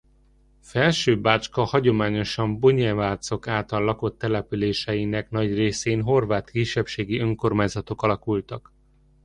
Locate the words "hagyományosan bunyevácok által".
1.63-3.83